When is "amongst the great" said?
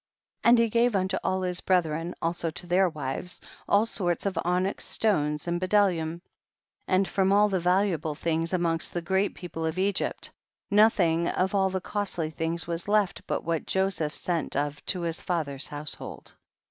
8.51-9.35